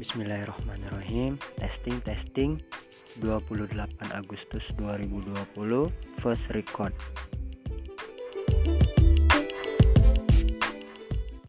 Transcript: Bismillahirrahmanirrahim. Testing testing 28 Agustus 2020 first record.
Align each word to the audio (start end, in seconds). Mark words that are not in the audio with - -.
Bismillahirrahmanirrahim. 0.00 1.36
Testing 1.60 2.00
testing 2.08 2.56
28 3.20 3.84
Agustus 4.16 4.72
2020 4.80 5.92
first 6.24 6.48
record. 6.56 6.96